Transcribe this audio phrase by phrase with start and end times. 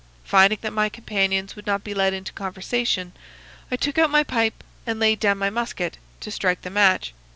[0.23, 3.13] Finding that my companions would not be led into conversation,
[3.69, 7.13] I took out my pipe, and laid down my musket to strike the match.